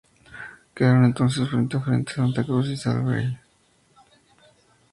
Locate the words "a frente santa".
1.77-2.43